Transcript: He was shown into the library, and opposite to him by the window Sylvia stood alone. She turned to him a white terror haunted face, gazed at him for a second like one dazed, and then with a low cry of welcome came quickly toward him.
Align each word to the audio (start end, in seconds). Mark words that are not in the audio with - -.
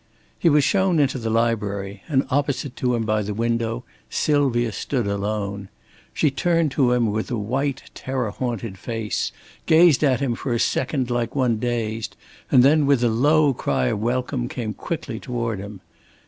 He 0.39 0.49
was 0.49 0.63
shown 0.63 0.97
into 0.97 1.19
the 1.19 1.29
library, 1.29 2.01
and 2.07 2.25
opposite 2.31 2.75
to 2.77 2.95
him 2.95 3.03
by 3.05 3.21
the 3.21 3.35
window 3.35 3.83
Sylvia 4.09 4.71
stood 4.71 5.05
alone. 5.05 5.69
She 6.11 6.31
turned 6.31 6.71
to 6.71 6.91
him 6.93 7.05
a 7.05 7.11
white 7.37 7.83
terror 7.93 8.31
haunted 8.31 8.79
face, 8.79 9.31
gazed 9.67 10.03
at 10.03 10.19
him 10.19 10.33
for 10.33 10.53
a 10.53 10.59
second 10.59 11.11
like 11.11 11.35
one 11.35 11.59
dazed, 11.59 12.15
and 12.49 12.63
then 12.63 12.87
with 12.87 13.03
a 13.03 13.09
low 13.09 13.53
cry 13.53 13.89
of 13.89 13.99
welcome 13.99 14.47
came 14.49 14.73
quickly 14.73 15.19
toward 15.19 15.59
him. 15.59 15.81